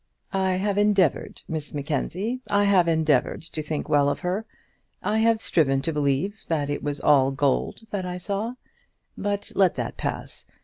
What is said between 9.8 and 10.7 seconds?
pass.